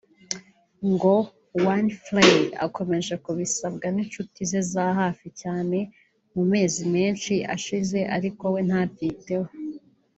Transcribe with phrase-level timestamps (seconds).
[0.91, 1.15] ngo
[1.65, 5.77] Winfrey yakomeje kubisabwa n’inshuti ze za hafi cyane
[6.33, 9.49] mu mezi menshi ashize ariko we ntabyiteho